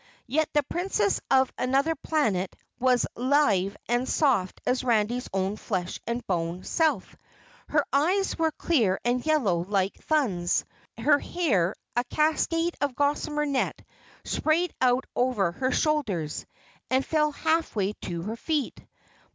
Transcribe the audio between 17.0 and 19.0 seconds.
fell half way to her feet.